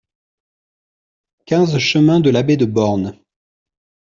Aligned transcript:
quinze 1.45 1.77
chemin 1.77 2.21
de 2.21 2.31
l'Abbé 2.31 2.57
de 2.57 2.65
Born 2.65 3.19